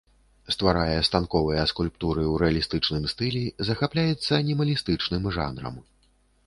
[0.53, 5.75] Стварае станковыя скульптуры ў рэалістычным стылі, захапляецца анімалістычным жанрам.